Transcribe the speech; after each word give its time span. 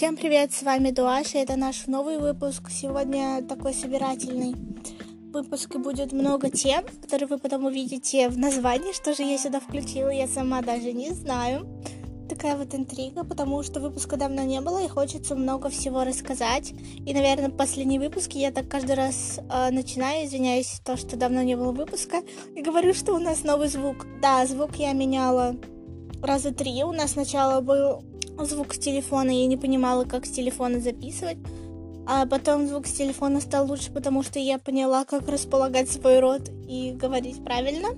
Всем 0.00 0.16
привет, 0.16 0.50
с 0.54 0.62
вами 0.62 0.92
Дуаша, 0.92 1.40
это 1.40 1.56
наш 1.56 1.86
новый 1.86 2.18
выпуск. 2.18 2.70
Сегодня 2.70 3.44
такой 3.46 3.74
собирательный 3.74 4.54
выпуск 5.30 5.74
и 5.74 5.78
будет 5.78 6.12
много 6.12 6.48
тем, 6.48 6.84
которые 7.02 7.28
вы 7.28 7.36
потом 7.36 7.66
увидите 7.66 8.30
в 8.30 8.38
названии. 8.38 8.94
Что 8.94 9.12
же 9.12 9.24
я 9.24 9.36
сюда 9.36 9.60
включила, 9.60 10.08
я 10.08 10.26
сама 10.26 10.62
даже 10.62 10.94
не 10.94 11.10
знаю. 11.10 11.68
Такая 12.30 12.56
вот 12.56 12.74
интрига, 12.74 13.24
потому 13.24 13.62
что 13.62 13.78
выпуска 13.78 14.16
давно 14.16 14.42
не 14.42 14.62
было 14.62 14.82
и 14.82 14.88
хочется 14.88 15.34
много 15.34 15.68
всего 15.68 16.02
рассказать. 16.02 16.72
И, 17.04 17.12
наверное, 17.12 17.50
последний 17.50 17.98
выпуск 17.98 18.32
я 18.32 18.52
так 18.52 18.70
каждый 18.70 18.96
раз 18.96 19.38
э, 19.52 19.70
начинаю, 19.70 20.24
извиняюсь, 20.24 20.80
то, 20.82 20.96
что 20.96 21.18
давно 21.18 21.42
не 21.42 21.56
было 21.56 21.72
выпуска, 21.72 22.22
и 22.56 22.62
говорю, 22.62 22.94
что 22.94 23.12
у 23.12 23.18
нас 23.18 23.44
новый 23.44 23.68
звук. 23.68 24.06
Да, 24.22 24.46
звук 24.46 24.76
я 24.76 24.94
меняла 24.94 25.56
раза 26.22 26.54
три. 26.54 26.84
У 26.84 26.92
нас 26.92 27.12
сначала 27.12 27.60
был 27.60 28.02
звук 28.44 28.74
с 28.74 28.78
телефона, 28.78 29.30
я 29.30 29.46
не 29.46 29.56
понимала, 29.56 30.04
как 30.04 30.26
с 30.26 30.30
телефона 30.30 30.80
записывать. 30.80 31.38
А 32.06 32.26
потом 32.26 32.66
звук 32.66 32.86
с 32.86 32.92
телефона 32.92 33.40
стал 33.40 33.66
лучше, 33.66 33.92
потому 33.92 34.22
что 34.22 34.38
я 34.38 34.58
поняла, 34.58 35.04
как 35.04 35.28
располагать 35.28 35.90
свой 35.90 36.18
рот 36.20 36.42
и 36.68 36.92
говорить 36.92 37.44
правильно. 37.44 37.90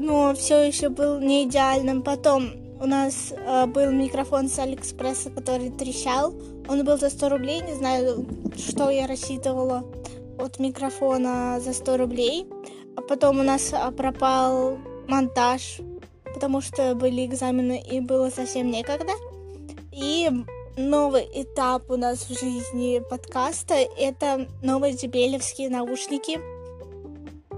Но 0.00 0.34
все 0.34 0.62
еще 0.62 0.88
был 0.88 1.20
не 1.20 1.44
идеальным. 1.44 2.02
Потом 2.02 2.50
у 2.80 2.86
нас 2.86 3.32
э, 3.32 3.66
был 3.66 3.90
микрофон 3.92 4.48
с 4.48 4.58
Алиэкспресса, 4.58 5.30
который 5.30 5.70
трещал. 5.70 6.34
Он 6.68 6.84
был 6.84 6.98
за 6.98 7.08
100 7.08 7.28
рублей, 7.28 7.60
не 7.62 7.74
знаю, 7.74 8.26
что 8.58 8.90
я 8.90 9.06
рассчитывала 9.06 9.84
от 10.38 10.58
микрофона 10.58 11.60
за 11.60 11.72
100 11.72 11.96
рублей. 11.96 12.46
А 12.96 13.00
потом 13.00 13.40
у 13.40 13.42
нас 13.42 13.72
а, 13.72 13.90
пропал 13.90 14.78
монтаж, 15.08 15.80
потому 16.32 16.60
что 16.60 16.94
были 16.94 17.24
экзамены 17.24 17.82
и 17.90 18.00
было 18.00 18.30
совсем 18.30 18.70
некогда. 18.70 19.12
И 19.94 20.28
новый 20.76 21.28
этап 21.32 21.88
у 21.88 21.96
нас 21.96 22.28
в 22.28 22.36
жизни 22.36 23.00
подкаста— 23.08 23.74
это 23.98 24.48
новые 24.60 24.94
JBL 24.94 25.68
наушники. 25.68 26.40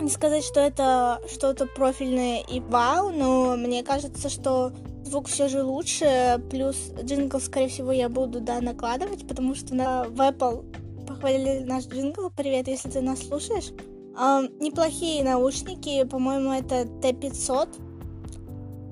Не 0.03 0.11
сказать, 0.11 0.45
что 0.45 0.61
это 0.61 1.23
что-то 1.33 1.65
профильное 1.65 2.43
и 2.43 2.61
вау, 2.61 3.11
но 3.11 3.57
мне 3.57 3.83
кажется, 3.83 4.29
что 4.29 4.73
звук 5.03 5.29
все 5.29 5.49
же 5.49 5.63
лучше, 5.63 6.43
плюс 6.51 6.77
джингл, 7.03 7.41
скорее 7.41 7.69
всего, 7.69 7.91
я 7.91 8.11
буду, 8.11 8.41
да, 8.41 8.61
накладывать, 8.61 9.27
потому 9.27 9.55
что 9.55 9.75
на 9.75 10.05
в 10.05 10.21
Apple 10.21 11.07
похвалили 11.07 11.65
наш 11.65 11.87
джингл. 11.87 12.31
Привет, 12.37 12.69
если 12.69 12.91
ты 12.91 13.01
нас 13.01 13.27
слушаешь. 13.27 13.73
Uh, 14.15 14.51
неплохие 14.61 15.25
наушники, 15.25 16.05
по-моему, 16.05 16.53
это 16.53 16.83
T500 16.83 17.86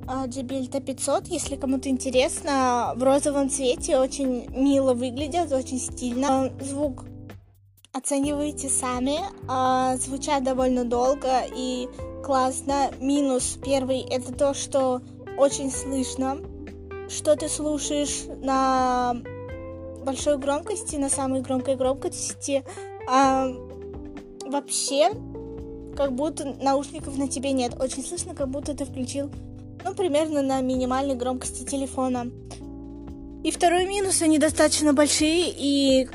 JBL 0.07 0.71
T500, 0.71 1.27
если 1.29 1.57
кому-то 1.57 1.89
интересно, 1.89 2.93
в 2.97 3.03
розовом 3.03 3.49
цвете 3.49 3.99
очень 3.99 4.51
мило 4.51 4.95
выглядят, 4.95 5.53
очень 5.53 5.79
стильно. 5.79 6.53
Звук 6.61 7.05
оценивайте 7.93 8.69
сами, 8.69 9.21
а, 9.49 9.97
звучат 9.97 10.43
довольно 10.43 10.85
долго 10.85 11.45
и 11.55 11.89
классно. 12.25 12.91
Минус 13.01 13.59
первый 13.65 14.01
это 14.01 14.33
то, 14.33 14.53
что 14.53 15.01
очень 15.39 15.71
слышно, 15.71 16.39
что 17.09 17.37
ты 17.37 17.49
слушаешь 17.49 18.25
на 18.43 19.17
большой 20.05 20.39
громкости, 20.39 20.97
на 20.97 21.09
самой 21.09 21.41
громкой 21.41 21.77
громкости. 21.77 22.65
А, 23.09 23.49
вообще, 24.45 25.13
как 25.97 26.13
будто 26.13 26.45
наушников 26.61 27.17
на 27.17 27.29
тебе 27.29 27.53
нет. 27.53 27.81
Очень 27.81 28.05
слышно, 28.05 28.35
как 28.35 28.49
будто 28.49 28.75
ты 28.75 28.85
включил 28.85 29.31
ну, 29.85 29.95
примерно 29.95 30.43
на 30.43 30.61
минимальной 30.61 31.15
громкости 31.15 31.65
телефона. 31.65 32.31
И 33.45 33.51
второй 33.51 33.87
минус, 33.87 34.23
они 34.23 34.39
достаточно 34.39 34.95
большие, 34.95 35.53
и 35.55 36.09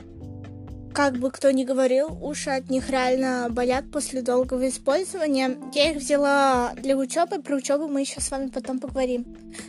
как 0.93 1.17
бы 1.17 1.29
кто 1.29 1.51
ни 1.51 1.63
говорил, 1.63 2.17
уши 2.21 2.49
от 2.49 2.69
них 2.69 2.89
реально 2.89 3.47
болят 3.51 3.91
после 3.91 4.21
долгого 4.21 4.67
использования. 4.67 5.57
Я 5.73 5.91
их 5.91 5.97
взяла 5.97 6.73
для 6.75 6.97
учебы, 6.97 7.41
про 7.41 7.55
учебу 7.55 7.87
мы 7.87 8.01
еще 8.01 8.19
с 8.19 8.31
вами 8.31 8.49
потом 8.49 8.79
поговорим. 8.79 9.25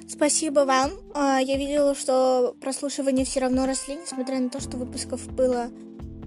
Спасибо 0.09 0.61
вам. 0.61 0.93
А, 1.15 1.39
я 1.39 1.57
видела, 1.57 1.95
что 1.95 2.57
прослушивания 2.61 3.25
все 3.25 3.41
равно 3.41 3.67
росли, 3.67 3.97
несмотря 3.97 4.41
на 4.41 4.49
то, 4.49 4.61
что 4.61 4.77
выпусков 4.79 5.29
было 5.35 5.69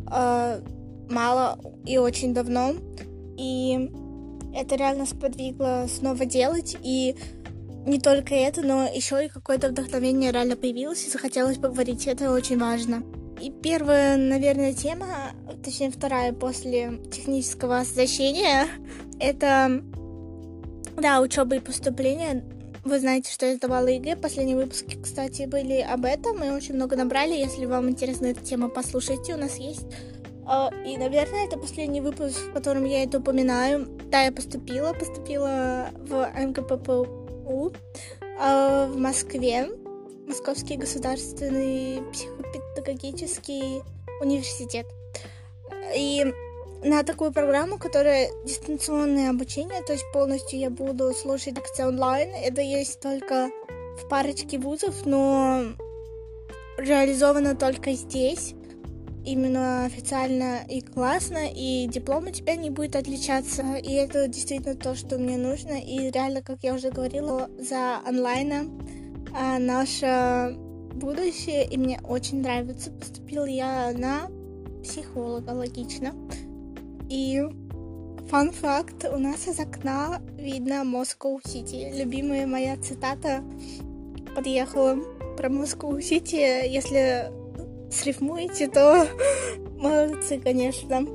а, 0.07 0.61
мало 1.09 1.59
и 1.85 1.97
очень 1.97 2.33
давно. 2.33 2.75
И 3.37 3.91
это 4.55 4.75
реально 4.75 5.05
сподвигло 5.05 5.87
снова 5.89 6.25
делать. 6.25 6.77
И 6.83 7.15
не 7.85 7.99
только 7.99 8.33
это, 8.33 8.61
но 8.61 8.87
еще 8.87 9.25
и 9.25 9.29
какое-то 9.29 9.69
вдохновение 9.69 10.31
реально 10.31 10.55
появилось 10.55 11.05
и 11.05 11.09
захотелось 11.09 11.57
поговорить. 11.57 12.07
Это 12.07 12.31
очень 12.31 12.59
важно. 12.59 13.03
И 13.41 13.51
первая, 13.51 14.15
наверное, 14.15 14.73
тема, 14.73 15.07
точнее 15.63 15.91
вторая 15.91 16.31
после 16.33 16.99
технического 17.11 17.79
освещения, 17.79 18.67
это, 19.19 19.81
да, 20.97 21.19
учеба 21.19 21.57
и 21.57 21.59
поступление. 21.59 22.45
Вы 22.85 22.99
знаете, 22.99 23.31
что 23.31 23.45
я 23.45 23.55
сдавала 23.55 23.87
ЕГЭ. 23.87 24.17
Последние 24.17 24.57
выпуски, 24.57 24.97
кстати, 25.01 25.45
были 25.45 25.79
об 25.79 26.03
этом. 26.03 26.39
Мы 26.39 26.53
очень 26.53 26.75
много 26.75 26.97
набрали. 26.97 27.33
Если 27.33 27.65
вам 27.65 27.89
интересна 27.89 28.27
эта 28.27 28.41
тема, 28.41 28.67
послушайте. 28.67 29.33
У 29.35 29.37
нас 29.37 29.55
есть 29.55 29.85
а, 30.45 30.69
и, 30.85 30.97
наверное, 30.97 31.45
это 31.45 31.57
последний 31.57 32.01
выпуск, 32.01 32.37
в 32.37 32.51
котором 32.51 32.83
я 32.83 33.03
это 33.03 33.19
упоминаю. 33.19 33.87
Да, 34.11 34.23
я 34.23 34.33
поступила, 34.33 34.93
поступила 34.93 35.91
в 35.97 36.29
МГППУ 36.37 37.22
МГУ 37.43 37.73
э, 38.21 38.87
в 38.87 38.97
Москве, 38.97 39.69
Московский 40.27 40.77
государственный 40.77 42.01
психопедагогический 42.11 43.83
университет. 44.21 44.85
И 45.95 46.33
на 46.83 47.03
такую 47.03 47.31
программу, 47.31 47.77
которая 47.77 48.29
дистанционное 48.45 49.29
обучение, 49.29 49.81
то 49.83 49.93
есть 49.93 50.05
полностью 50.13 50.59
я 50.59 50.69
буду 50.69 51.13
слушать 51.13 51.55
лекции 51.55 51.83
онлайн. 51.83 52.29
Это 52.33 52.61
есть 52.61 52.99
только 52.99 53.49
в 54.01 54.07
парочке 54.09 54.57
вузов, 54.57 55.05
но 55.05 55.63
реализовано 56.77 57.55
только 57.55 57.91
здесь 57.91 58.55
именно 59.25 59.85
официально 59.85 60.63
и 60.69 60.81
классно, 60.81 61.49
и 61.53 61.87
диплом 61.87 62.27
у 62.27 62.31
тебя 62.31 62.55
не 62.55 62.69
будет 62.69 62.95
отличаться. 62.95 63.75
И 63.75 63.91
это 63.93 64.27
действительно 64.27 64.75
то, 64.75 64.95
что 64.95 65.17
мне 65.17 65.37
нужно. 65.37 65.73
И 65.73 66.11
реально, 66.11 66.41
как 66.41 66.63
я 66.63 66.73
уже 66.73 66.89
говорила, 66.89 67.49
за 67.59 67.99
онлайна 68.05 68.65
а, 69.33 69.59
наше 69.59 70.55
будущее, 70.93 71.65
и 71.65 71.77
мне 71.77 71.99
очень 72.03 72.41
нравится. 72.41 72.91
Поступила 72.91 73.45
я 73.45 73.93
на 73.93 74.29
психолога, 74.83 75.51
логично. 75.51 76.13
И 77.09 77.41
фан 78.29 78.51
факт, 78.51 79.05
у 79.11 79.17
нас 79.17 79.47
из 79.47 79.59
окна 79.59 80.21
видно 80.37 80.83
Москва-Сити. 80.83 81.91
Любимая 81.95 82.47
моя 82.47 82.77
цитата 82.77 83.43
подъехала 84.35 84.97
про 85.37 85.49
Москву-Сити. 85.49 86.67
Если 86.67 87.42
срифмуете, 87.93 88.67
то 88.67 89.07
молодцы, 89.77 90.39
конечно. 90.39 91.05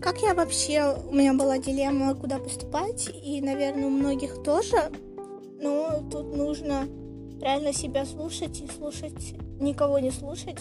Как 0.00 0.20
я 0.22 0.34
вообще... 0.34 0.96
У 1.10 1.14
меня 1.14 1.34
была 1.34 1.58
дилемма, 1.58 2.14
куда 2.14 2.38
поступать, 2.38 3.10
и, 3.22 3.40
наверное, 3.40 3.86
у 3.86 3.90
многих 3.90 4.42
тоже. 4.42 4.90
Но 5.60 6.02
тут 6.10 6.36
нужно 6.36 6.86
реально 7.40 7.72
себя 7.72 8.04
слушать 8.04 8.60
и 8.60 8.68
слушать, 8.68 9.34
никого 9.60 9.98
не 9.98 10.10
слушать. 10.10 10.58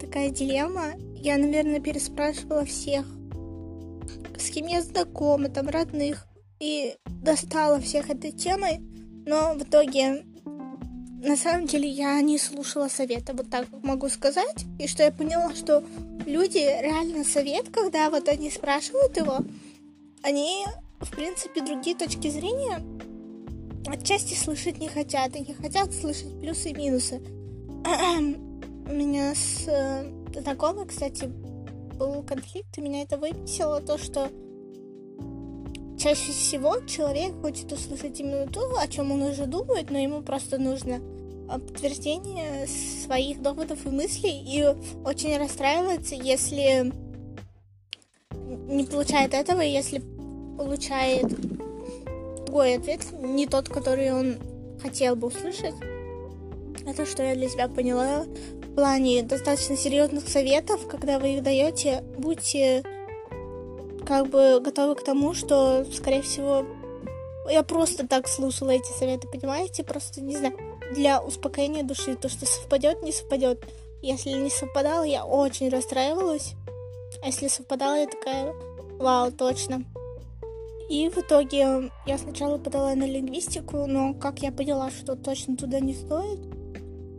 Такая 0.00 0.30
дилемма. 0.30 0.92
Я, 1.16 1.38
наверное, 1.38 1.80
переспрашивала 1.80 2.66
всех, 2.66 3.06
с 4.38 4.50
кем 4.50 4.66
я 4.66 4.82
знакома, 4.82 5.48
там, 5.48 5.68
родных, 5.68 6.26
и 6.60 6.96
достала 7.06 7.80
всех 7.80 8.10
этой 8.10 8.32
темой, 8.32 8.80
но 9.26 9.54
в 9.54 9.62
итоге 9.62 10.24
на 11.24 11.36
самом 11.36 11.66
деле 11.66 11.88
я 11.88 12.20
не 12.20 12.38
слушала 12.38 12.88
совета, 12.88 13.32
вот 13.32 13.48
так 13.48 13.66
могу 13.82 14.08
сказать. 14.08 14.66
И 14.78 14.86
что 14.86 15.02
я 15.02 15.10
поняла, 15.10 15.54
что 15.54 15.82
люди 16.26 16.58
реально 16.58 17.24
совет, 17.24 17.70
когда 17.70 18.10
вот 18.10 18.28
они 18.28 18.50
спрашивают 18.50 19.16
его, 19.16 19.38
они, 20.22 20.66
в 21.00 21.10
принципе, 21.10 21.62
другие 21.62 21.96
точки 21.96 22.28
зрения 22.28 22.80
отчасти 23.86 24.34
слышать 24.34 24.78
не 24.78 24.88
хотят, 24.88 25.34
и 25.36 25.40
не 25.40 25.54
хотят 25.54 25.92
слышать 25.94 26.38
плюсы 26.40 26.70
и 26.70 26.74
минусы. 26.74 27.22
У 28.86 28.92
меня 28.92 29.34
с 29.34 29.66
э, 29.66 30.10
знакомой, 30.40 30.86
кстати, 30.86 31.24
был 31.24 32.22
конфликт, 32.22 32.76
и 32.76 32.82
меня 32.82 33.02
это 33.02 33.16
выписало 33.16 33.80
то, 33.80 33.96
что 33.96 34.30
чаще 35.98 36.32
всего 36.32 36.80
человек 36.86 37.32
хочет 37.40 37.72
услышать 37.72 38.20
именно 38.20 38.46
то, 38.46 38.78
о 38.78 38.88
чем 38.88 39.12
он 39.12 39.22
уже 39.22 39.46
думает, 39.46 39.90
но 39.90 39.98
ему 39.98 40.22
просто 40.22 40.58
нужно 40.58 41.00
подтверждение 41.48 42.66
своих 42.66 43.42
доводов 43.42 43.84
и 43.86 43.90
мыслей 43.90 44.42
и 44.44 44.64
очень 45.04 45.36
расстраивается, 45.38 46.14
если 46.14 46.92
не 48.32 48.84
получает 48.84 49.34
этого, 49.34 49.60
если 49.60 50.02
получает 50.56 51.28
другой 52.46 52.76
ответ, 52.76 53.00
не 53.20 53.46
тот, 53.46 53.68
который 53.68 54.12
он 54.12 54.36
хотел 54.80 55.16
бы 55.16 55.28
услышать. 55.28 55.74
Это 56.86 57.06
что 57.06 57.22
я 57.22 57.34
для 57.34 57.48
себя 57.48 57.68
поняла 57.68 58.24
в 58.24 58.74
плане 58.74 59.22
достаточно 59.22 59.76
серьезных 59.76 60.28
советов, 60.28 60.86
когда 60.88 61.18
вы 61.18 61.36
их 61.36 61.42
даете, 61.42 62.04
будьте 62.18 62.82
как 64.06 64.28
бы 64.28 64.60
готовы 64.60 64.94
к 64.94 65.04
тому, 65.04 65.34
что, 65.34 65.84
скорее 65.92 66.22
всего, 66.22 66.66
я 67.48 67.62
просто 67.62 68.06
так 68.06 68.28
слушала 68.28 68.70
эти 68.70 68.90
советы, 68.92 69.26
понимаете? 69.28 69.82
Просто, 69.82 70.20
не 70.20 70.36
знаю, 70.36 70.54
для 70.94 71.20
успокоения 71.20 71.82
души, 71.82 72.16
то, 72.16 72.28
что 72.28 72.46
совпадет, 72.46 73.02
не 73.02 73.12
совпадет. 73.12 73.64
Если 74.02 74.30
не 74.30 74.50
совпадало, 74.50 75.04
я 75.04 75.24
очень 75.24 75.68
расстраивалась. 75.68 76.54
А 77.22 77.26
если 77.26 77.48
совпадало, 77.48 77.96
я 77.96 78.06
такая, 78.06 78.52
вау, 78.98 79.32
точно. 79.32 79.84
И 80.90 81.08
в 81.08 81.18
итоге 81.18 81.90
я 82.06 82.18
сначала 82.18 82.58
подала 82.58 82.94
на 82.94 83.04
лингвистику, 83.04 83.86
но 83.86 84.14
как 84.14 84.40
я 84.40 84.52
поняла, 84.52 84.90
что 84.90 85.16
точно 85.16 85.56
туда 85.56 85.80
не 85.80 85.94
стоит, 85.94 86.40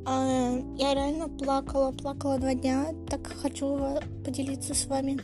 а, 0.06 0.60
я 0.78 0.94
реально 0.94 1.28
плакала, 1.30 1.92
плакала 1.92 2.38
два 2.38 2.54
дня. 2.54 2.94
Так 3.10 3.28
хочу 3.28 4.00
поделиться 4.24 4.76
с 4.76 4.86
вами 4.86 5.20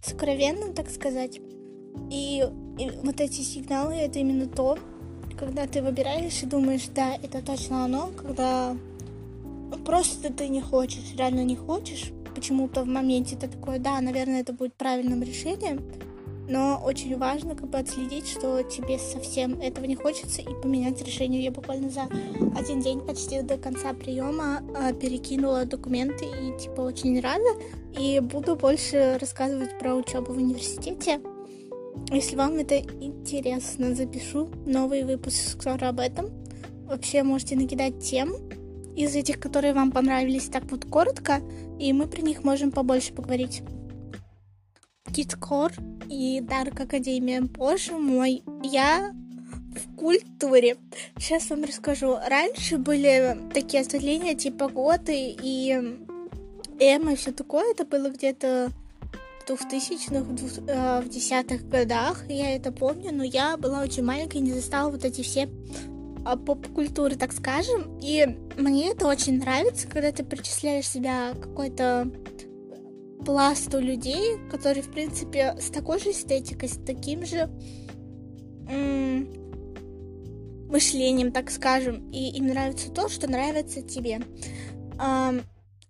сокровенным, 0.00 0.72
так 0.72 0.88
сказать. 0.88 1.38
И, 2.10 2.42
и 2.78 2.90
вот 3.02 3.20
эти 3.20 3.42
сигналы 3.42 3.94
это 3.94 4.18
именно 4.18 4.48
то, 4.48 4.78
когда 5.40 5.66
ты 5.66 5.80
выбираешь 5.80 6.42
и 6.42 6.46
думаешь, 6.46 6.86
да, 6.94 7.14
это 7.14 7.40
точно 7.40 7.84
оно, 7.84 8.10
когда 8.14 8.76
просто 9.86 10.30
ты 10.30 10.48
не 10.48 10.60
хочешь, 10.60 11.14
реально 11.16 11.44
не 11.44 11.56
хочешь, 11.56 12.12
почему-то 12.34 12.82
в 12.82 12.86
моменте 12.86 13.36
ты 13.36 13.48
такой, 13.48 13.78
да, 13.78 13.98
наверное, 14.02 14.42
это 14.42 14.52
будет 14.52 14.74
правильным 14.74 15.22
решением, 15.22 15.82
но 16.46 16.78
очень 16.84 17.16
важно 17.16 17.54
как 17.54 17.70
бы 17.70 17.78
отследить, 17.78 18.28
что 18.28 18.62
тебе 18.62 18.98
совсем 18.98 19.58
этого 19.60 19.86
не 19.86 19.94
хочется 19.94 20.42
и 20.42 20.62
поменять 20.62 21.00
решение. 21.00 21.42
Я 21.42 21.52
буквально 21.52 21.88
за 21.88 22.02
один 22.58 22.80
день 22.80 23.00
почти 23.00 23.40
до 23.40 23.56
конца 23.56 23.94
приема 23.94 24.60
э, 24.76 24.92
перекинула 24.92 25.64
документы 25.64 26.26
и 26.26 26.58
типа 26.58 26.82
очень 26.82 27.18
рада 27.20 27.48
и 27.98 28.20
буду 28.20 28.56
больше 28.56 29.16
рассказывать 29.18 29.78
про 29.78 29.94
учебу 29.94 30.32
в 30.32 30.36
университете. 30.36 31.20
Если 32.10 32.36
вам 32.36 32.54
это 32.54 32.78
интересно, 32.78 33.94
запишу 33.94 34.48
новый 34.66 35.04
выпуск 35.04 35.60
скоро 35.60 35.88
об 35.88 36.00
этом. 36.00 36.26
Вообще 36.86 37.22
можете 37.22 37.56
накидать 37.56 38.02
тем 38.02 38.32
из 38.96 39.14
этих, 39.14 39.38
которые 39.38 39.74
вам 39.74 39.92
понравились 39.92 40.46
так 40.46 40.64
вот 40.70 40.84
коротко, 40.84 41.40
и 41.78 41.92
мы 41.92 42.06
про 42.06 42.20
них 42.20 42.42
можем 42.42 42.72
побольше 42.72 43.12
поговорить. 43.12 43.62
Киткор 45.14 45.72
и 46.08 46.40
Дарк 46.40 46.80
Академия. 46.80 47.42
Боже 47.42 47.92
мой, 47.92 48.42
я 48.62 49.12
в 49.74 49.96
культуре. 49.96 50.76
Сейчас 51.16 51.50
вам 51.50 51.64
расскажу. 51.64 52.16
Раньше 52.28 52.78
были 52.78 53.38
такие 53.54 53.82
ответвления 53.82 54.34
типа 54.34 54.68
готы 54.68 55.36
и 55.42 55.72
эмо 56.78 57.12
и 57.12 57.16
все 57.16 57.32
такое. 57.32 57.70
Это 57.72 57.84
было 57.84 58.10
где-то 58.10 58.70
в 59.46 59.50
2000-х, 59.50 61.02
в 61.02 61.08
10-х 61.08 61.64
годах. 61.64 62.24
Я 62.28 62.54
это 62.54 62.72
помню, 62.72 63.12
но 63.12 63.24
я 63.24 63.56
была 63.56 63.82
очень 63.82 64.04
маленькой 64.04 64.38
и 64.38 64.44
не 64.44 64.52
застала 64.52 64.90
вот 64.90 65.04
эти 65.04 65.22
все 65.22 65.48
а, 66.24 66.36
поп-культуры, 66.36 67.16
так 67.16 67.32
скажем. 67.32 67.98
И 68.00 68.26
мне 68.56 68.90
это 68.90 69.06
очень 69.06 69.38
нравится, 69.38 69.88
когда 69.88 70.12
ты 70.12 70.24
причисляешь 70.24 70.88
себя 70.88 71.32
какой-то 71.34 72.10
пласту 73.24 73.80
людей, 73.80 74.38
которые, 74.50 74.82
в 74.82 74.90
принципе, 74.90 75.56
с 75.60 75.70
такой 75.70 75.98
же 75.98 76.10
эстетикой, 76.10 76.68
с 76.68 76.78
таким 76.84 77.24
же 77.26 77.50
мышлением, 80.70 81.32
так 81.32 81.50
скажем, 81.50 82.08
и 82.12 82.30
им 82.36 82.46
нравится 82.46 82.90
то, 82.92 83.08
что 83.08 83.28
нравится 83.28 83.82
тебе. 83.82 84.20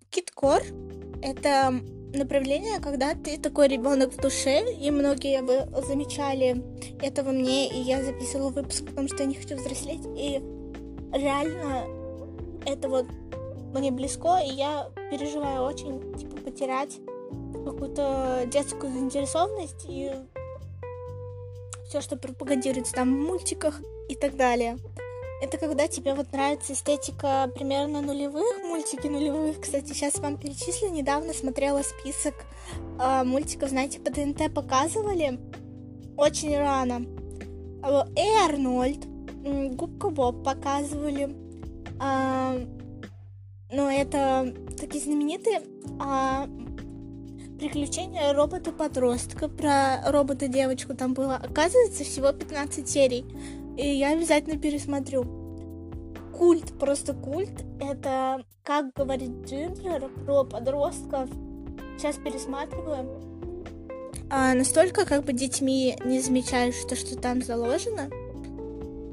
Киткор— 0.09 0.63
это 1.21 1.79
направление, 2.13 2.79
когда 2.79 3.13
ты 3.13 3.37
такой 3.37 3.67
ребенок 3.67 4.13
в 4.13 4.17
душе, 4.17 4.73
и 4.73 4.91
многие 4.91 5.41
бы 5.41 5.67
замечали 5.85 6.63
это 7.01 7.23
во 7.23 7.31
мне, 7.31 7.69
и 7.69 7.79
я 7.81 8.03
записывала 8.03 8.49
выпуск, 8.49 8.85
потому 8.85 9.07
что 9.07 9.17
я 9.17 9.25
не 9.25 9.35
хочу 9.35 9.55
взрослеть, 9.55 10.05
и 10.17 10.41
реально 11.13 11.85
это 12.65 12.89
вот 12.89 13.05
мне 13.73 13.91
близко, 13.91 14.39
и 14.43 14.49
я 14.49 14.89
переживаю 15.09 15.63
очень, 15.63 16.13
типа, 16.15 16.37
потерять 16.37 16.99
какую-то 17.65 18.43
детскую 18.47 18.91
заинтересованность 18.91 19.85
и 19.87 20.11
все, 21.87 22.01
что 22.01 22.15
пропагандируется 22.17 22.93
там 22.93 23.13
в 23.13 23.27
мультиках 23.27 23.79
и 24.09 24.15
так 24.15 24.35
далее. 24.35 24.77
Это 25.41 25.57
когда 25.57 25.87
тебе 25.87 26.13
вот 26.13 26.31
нравится 26.31 26.73
эстетика 26.73 27.49
примерно 27.55 28.01
нулевых, 28.01 28.63
мультики 28.63 29.07
нулевых. 29.07 29.59
Кстати, 29.59 29.87
сейчас 29.87 30.19
вам 30.19 30.37
перечислю. 30.37 30.89
Недавно 30.89 31.33
смотрела 31.33 31.81
список 31.81 32.35
э, 32.99 33.23
мультиков, 33.23 33.69
знаете, 33.69 33.99
по 33.99 34.11
ТНТ 34.11 34.53
показывали. 34.53 35.39
Очень 36.15 36.55
рано. 36.57 37.07
Эй, 38.15 38.45
Арнольд, 38.45 39.03
Губка 39.75 40.11
Боб 40.11 40.43
показывали. 40.43 41.35
Э, 41.99 42.63
но 43.71 43.91
это 43.91 44.53
такие 44.79 45.03
знаменитые. 45.03 45.63
А 45.99 46.47
приключения 47.61 48.33
робота-подростка. 48.33 49.47
Про 49.47 50.01
робота-девочку 50.11 50.95
там 50.95 51.15
было, 51.15 51.35
оказывается, 51.35 52.03
всего 52.03 52.31
15 52.31 52.87
серий. 52.87 53.25
И 53.77 53.87
я 53.87 54.13
обязательно 54.13 54.57
пересмотрю. 54.59 55.25
Культ, 56.37 56.77
просто 56.79 57.13
культ. 57.13 57.63
Это, 57.79 58.43
как 58.63 58.93
говорит 58.93 59.45
Джинджер 59.45 60.09
про 60.25 60.43
подростков. 60.43 61.29
Сейчас 61.97 62.17
пересматриваю. 62.17 63.31
А, 64.29 64.53
настолько 64.53 65.05
как 65.05 65.25
бы 65.25 65.33
детьми 65.33 65.97
не 66.05 66.19
замечаешь 66.21 66.75
то, 66.87 66.95
что 66.95 67.17
там 67.17 67.41
заложено. 67.41 68.09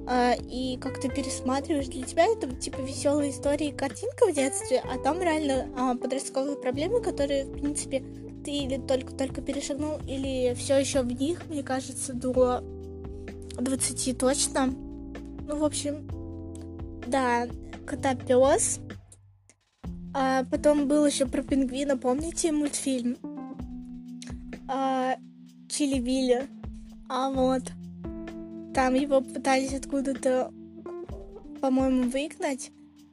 А, 0.06 0.34
и 0.34 0.78
как 0.78 1.00
ты 1.00 1.10
пересматриваешь, 1.10 1.88
для 1.88 2.06
тебя 2.06 2.24
это 2.24 2.54
типа 2.54 2.80
веселая 2.80 3.30
история 3.30 3.68
и 3.68 3.72
картинка 3.72 4.26
в 4.26 4.34
детстве, 4.34 4.82
а 4.90 4.96
там 4.98 5.20
реально 5.20 5.68
а, 5.76 5.94
подростковые 5.96 6.56
проблемы, 6.56 7.02
которые, 7.02 7.44
в 7.44 7.52
принципе, 7.52 8.02
ты 8.44 8.52
или 8.52 8.78
только-только 8.78 9.42
перешагнул, 9.42 9.98
или 10.06 10.54
все 10.54 10.78
еще 10.78 11.02
в 11.02 11.12
них, 11.12 11.42
мне 11.50 11.62
кажется, 11.62 12.14
до 12.14 12.62
20 13.60 14.18
точно. 14.18 14.66
Ну, 14.66 15.56
в 15.56 15.64
общем, 15.64 16.08
да, 17.06 17.46
кота 17.86 18.14
пес. 18.14 18.80
А 20.14 20.44
потом 20.44 20.88
был 20.88 21.06
еще 21.06 21.26
про 21.26 21.42
пингвина, 21.42 21.96
помните 21.96 22.52
мультфильм? 22.52 23.16
А, 24.68 25.16
Чили 25.68 26.00
Билли. 26.00 26.48
А 27.08 27.30
вот. 27.30 27.62
Там 28.74 28.94
его 28.94 29.20
пытались 29.20 29.74
откуда-то, 29.74 30.52
по-моему, 31.60 32.10
выгнать. 32.10 32.70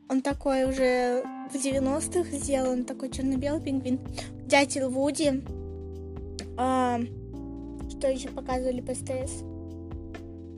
Он 0.10 0.22
такой 0.22 0.66
уже 0.66 1.24
в 1.52 1.56
90-х 1.56 2.38
сделан, 2.38 2.84
такой 2.86 3.10
черно-белый 3.10 3.62
пингвин. 3.62 4.00
Дятел 4.46 4.90
Вуди. 4.90 5.44
А, 6.58 7.00
что 7.90 8.08
еще 8.10 8.30
показывали 8.30 8.82
по 8.82 8.94
СТС? 8.94 9.55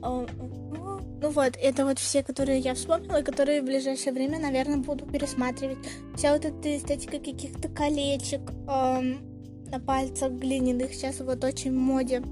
А, 0.02 0.26
ну 1.20 1.30
вот, 1.30 1.56
это 1.60 1.84
вот 1.84 1.98
все, 1.98 2.22
которые 2.22 2.60
я 2.60 2.74
вспомнила, 2.74 3.22
которые 3.22 3.62
в 3.62 3.64
ближайшее 3.64 4.12
время, 4.12 4.38
наверное, 4.38 4.78
буду 4.78 5.04
пересматривать. 5.06 5.78
Вся 6.16 6.32
вот 6.32 6.44
эта 6.44 6.76
эстетика 6.76 7.18
каких-то 7.18 7.68
колечек 7.68 8.40
эм, 8.68 9.20
на 9.70 9.80
пальцах 9.80 10.32
глиняных 10.32 10.94
сейчас 10.94 11.20
вот 11.20 11.42
очень 11.42 11.72
в 11.72 11.78
моде 11.78 12.22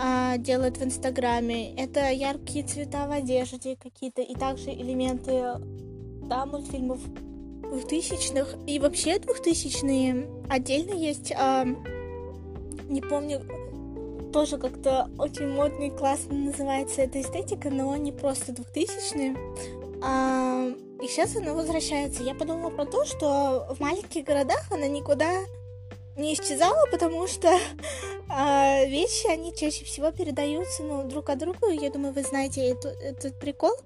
э, 0.00 0.38
делают 0.38 0.76
в 0.76 0.84
Инстаграме. 0.84 1.74
Это 1.74 2.10
яркие 2.10 2.64
цвета 2.64 3.08
в 3.08 3.10
одежде 3.10 3.76
какие-то 3.76 4.22
и 4.22 4.34
также 4.34 4.70
элементы 4.70 5.54
да, 6.22 6.46
мультфильмов 6.46 7.00
двухтысячных 7.62 8.54
и 8.66 8.78
вообще 8.78 9.18
двухтысячные 9.18 10.28
отдельно 10.48 10.94
есть, 10.94 11.32
а, 11.36 11.66
не 12.88 13.00
помню, 13.00 13.40
тоже 14.34 14.58
как-то 14.58 15.08
очень 15.16 15.46
модный, 15.46 15.90
классно 15.90 16.34
называется 16.34 17.02
эта 17.02 17.20
эстетика, 17.20 17.70
но 17.70 17.94
не 17.96 18.10
просто 18.10 18.50
двухтысячные. 18.50 19.36
А, 20.02 20.72
и 21.00 21.06
сейчас 21.06 21.36
она 21.36 21.54
возвращается. 21.54 22.24
Я 22.24 22.34
подумала 22.34 22.70
про 22.70 22.84
то, 22.84 23.04
что 23.04 23.72
в 23.72 23.78
маленьких 23.78 24.24
городах 24.24 24.66
она 24.72 24.88
никуда 24.88 25.30
не 26.16 26.34
исчезала, 26.34 26.84
потому 26.90 27.28
что 27.28 27.48
а, 28.28 28.84
вещи, 28.86 29.28
они 29.28 29.54
чаще 29.54 29.84
всего 29.84 30.10
передаются 30.10 30.82
ну, 30.82 31.04
друг 31.04 31.30
от 31.30 31.38
друга. 31.38 31.70
Я 31.70 31.90
думаю, 31.90 32.12
вы 32.12 32.24
знаете 32.24 32.70
эту, 32.70 32.88
этот 32.88 33.38
прикол. 33.38 33.76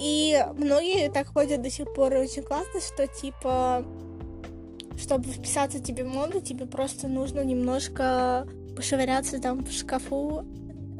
И 0.00 0.40
многие 0.56 1.10
так 1.10 1.32
ходят 1.32 1.62
до 1.62 1.70
сих 1.70 1.92
пор 1.94 2.14
очень 2.14 2.44
классно, 2.44 2.80
что 2.80 3.08
типа, 3.08 3.84
чтобы 4.96 5.24
вписаться 5.24 5.80
тебе 5.80 6.04
в 6.04 6.08
моду, 6.08 6.40
тебе 6.40 6.64
просто 6.64 7.08
нужно 7.08 7.40
немножко 7.40 8.46
пошевыряться 8.74 9.40
там 9.40 9.64
в 9.64 9.70
шкафу 9.70 10.44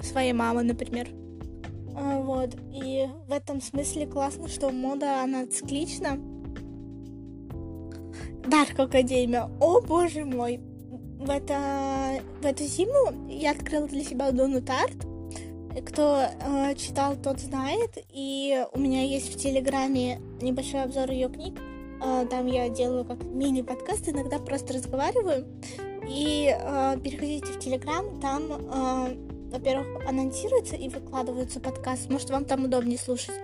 своей 0.03 0.33
мамы, 0.33 0.63
например. 0.63 1.09
А, 1.97 2.21
вот. 2.21 2.55
И 2.73 3.07
в 3.27 3.33
этом 3.33 3.61
смысле 3.61 4.07
классно, 4.07 4.49
что 4.49 4.71
мода, 4.71 5.23
она 5.23 5.47
циклична. 5.47 6.19
Дарк 8.47 8.79
Академия. 8.79 9.49
О, 9.61 9.81
боже 9.81 10.25
мой. 10.25 10.61
В, 11.19 11.31
это, 11.31 12.21
в 12.43 12.45
эту 12.45 12.65
зиму 12.65 13.29
я 13.29 13.53
открыла 13.53 13.87
для 13.87 14.05
себя 14.05 14.31
Дону 14.31 14.61
Тарт. 14.61 14.97
Кто 15.87 16.23
э, 16.23 16.75
читал, 16.77 17.17
тот 17.17 17.41
знает. 17.41 17.99
И 18.13 18.65
у 18.73 18.79
меня 18.79 19.03
есть 19.03 19.35
в 19.35 19.39
Телеграме 19.39 20.21
небольшой 20.41 20.83
обзор 20.83 21.11
ее 21.11 21.29
книг. 21.29 21.59
Э, 22.05 22.27
там 22.29 22.47
я 22.47 22.69
делаю 22.69 23.05
как 23.05 23.25
мини-подкаст, 23.25 24.09
иногда 24.09 24.39
просто 24.39 24.75
разговариваю. 24.75 25.47
И 26.09 26.55
э, 26.55 26.99
переходите 27.03 27.53
в 27.53 27.59
Телеграм, 27.59 28.21
там 28.21 28.43
э, 28.53 29.35
во-первых, 29.55 30.05
анонсируется 30.09 30.75
и 30.75 30.89
выкладывается 30.89 31.61
подкаст. 31.61 32.11
Может, 32.11 32.31
вам 32.31 32.45
там 32.45 32.65
удобнее 32.65 32.99
слушать. 32.99 33.35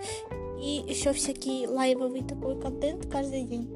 И 0.61 0.83
еще 0.89 1.13
всякий 1.13 1.69
лайвовый 1.69 2.23
такой 2.23 2.61
контент 2.61 3.07
каждый 3.07 3.45
день. 3.45 3.69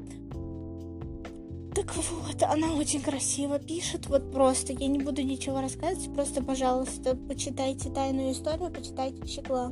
Так 1.73 1.95
вот, 1.95 2.43
она 2.43 2.73
очень 2.73 3.01
красиво 3.01 3.57
пишет, 3.57 4.07
вот 4.07 4.31
просто. 4.31 4.73
Я 4.73 4.87
не 4.87 4.99
буду 4.99 5.21
ничего 5.23 5.61
рассказывать, 5.61 6.13
просто, 6.13 6.43
пожалуйста, 6.43 7.15
почитайте 7.15 7.89
тайную 7.89 8.33
историю, 8.33 8.71
почитайте 8.71 9.25
Щекла. 9.25 9.71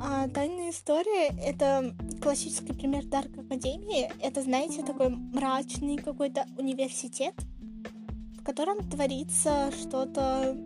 А 0.00 0.28
тайная 0.28 0.70
история— 0.70 1.28
это 1.44 1.94
классический 2.22 2.72
пример 2.72 3.04
Дарк 3.06 3.36
Академии. 3.36 4.10
Это, 4.20 4.42
знаете, 4.42 4.82
такой 4.82 5.08
мрачный 5.08 5.96
какой-то 5.96 6.46
университет, 6.56 7.34
котором 8.48 8.78
творится 8.88 9.70
что-то 9.72 10.56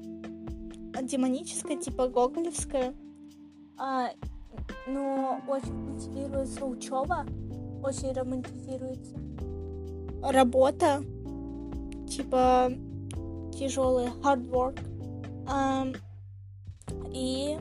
демоническое, 1.03 1.77
типа 1.77 2.07
гоголевское. 2.07 2.95
А, 3.77 4.11
но 4.87 5.41
очень 5.49 5.75
мотивируется 5.75 6.65
учеба, 6.65 7.27
очень 7.83 8.12
романтизируется 8.12 9.17
работа, 10.23 11.03
типа 12.09 12.71
тяжелый 13.59 14.11
hard 14.23 14.49
work. 14.49 14.79
А, 15.49 15.89
и 17.12 17.59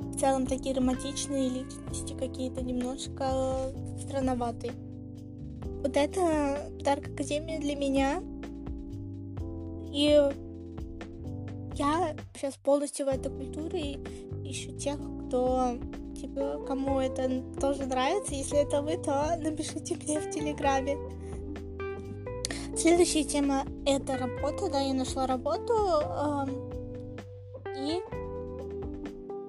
в 0.00 0.18
целом 0.18 0.48
такие 0.48 0.74
романтичные 0.74 1.48
личности 1.48 2.16
какие-то 2.18 2.60
немножко 2.60 3.70
странноватые. 4.02 4.72
Вот 5.84 5.96
это 5.96 6.72
Дарк 6.82 7.06
Академия 7.06 7.60
для 7.60 7.76
меня. 7.76 8.20
И 9.92 10.20
я 11.74 12.16
сейчас 12.34 12.54
полностью 12.56 13.06
в 13.06 13.08
этой 13.08 13.30
культуре 13.30 13.98
ищу 14.44 14.72
тех, 14.78 14.98
кто, 15.26 15.76
типа, 16.20 16.64
кому 16.66 17.00
это 17.00 17.42
тоже 17.60 17.86
нравится. 17.86 18.34
Если 18.34 18.58
это 18.58 18.82
вы, 18.82 18.96
то 18.96 19.36
напишите 19.38 19.96
мне 19.96 20.20
в 20.20 20.30
Телеграме. 20.30 20.96
Следующая 22.76 23.24
тема— 23.24 23.64
это 23.86 24.16
работа. 24.16 24.70
Да, 24.70 24.80
я 24.80 24.94
нашла 24.94 25.26
работу. 25.26 25.72
и, 27.76 28.00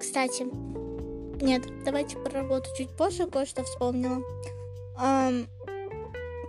кстати, 0.00 0.46
нет, 1.42 1.62
давайте 1.84 2.16
про 2.18 2.40
работу 2.40 2.68
чуть 2.76 2.90
позже, 2.90 3.26
кое-что 3.26 3.64
вспомнила. 3.64 4.22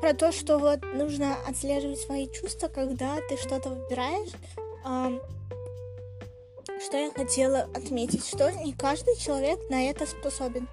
Про 0.01 0.13
то, 0.13 0.31
что 0.31 0.57
вот 0.57 0.79
нужно 0.93 1.35
отслеживать 1.47 1.99
свои 1.99 2.27
чувства, 2.29 2.67
когда 2.67 3.17
ты 3.29 3.37
что-то 3.37 3.69
выбираешь 3.69 4.31
что 6.79 6.97
я 6.97 7.11
хотела 7.11 7.61
отметить, 7.75 8.25
что 8.25 8.51
не 8.51 8.73
каждый 8.73 9.15
человек 9.17 9.59
на 9.69 9.89
это 9.89 10.05
способен. 10.05 10.67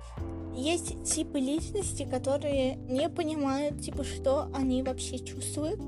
Есть 0.54 1.04
типы 1.04 1.38
личности, 1.38 2.09
которые 2.11 2.76
не 2.76 3.09
понимают, 3.09 3.83
типа, 3.83 4.04
что 4.04 4.49
они 4.54 4.83
вообще 4.83 5.18
чувствуют. 5.18 5.80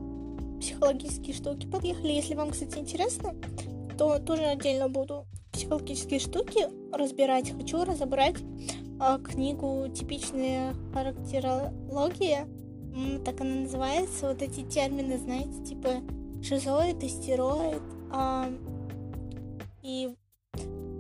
Психологические 0.61 1.35
штуки 1.35 1.67
подъехали. 1.67 2.13
Если 2.13 2.35
вам, 2.35 2.51
кстати, 2.51 2.79
интересно, 2.79 3.35
то 3.97 4.19
тоже 4.19 4.45
отдельно 4.45 4.89
буду 4.89 5.27
психологические 5.53 6.21
штуки 6.21 6.67
разбирать. 6.93 7.53
Хочу 7.53 7.85
разобрать 7.85 8.37
э, 8.37 9.19
книгу 9.25 9.89
«Типичная 9.95 10.75
характерология». 10.93 12.47
Так 13.25 13.41
она 13.41 13.63
называется. 13.63 14.29
Вот 14.29 14.43
эти 14.43 14.63
термины, 14.63 15.19
знаете, 15.19 15.65
типа 15.65 16.03
шизоид, 16.43 17.03
истероид, 17.03 17.83
э, 18.13 18.45
и 19.83 20.15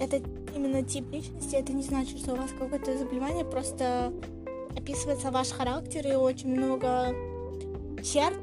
это 0.00 0.20
именно 0.54 0.82
тип 0.82 1.10
личности, 1.12 1.56
это 1.56 1.72
не 1.72 1.82
значит, 1.82 2.18
что 2.18 2.34
у 2.34 2.36
вас 2.36 2.50
какое-то 2.58 2.96
заболевание, 2.96 3.44
просто 3.44 4.12
описывается 4.76 5.30
ваш 5.30 5.48
характер 5.50 6.06
и 6.06 6.14
очень 6.14 6.54
много 6.54 7.14
черт, 8.02 8.36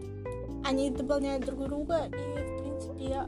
они 0.65 0.89
дополняют 0.89 1.45
друг 1.45 1.65
друга, 1.65 2.07
и, 2.07 2.09
в 2.09 2.61
принципе, 2.61 3.27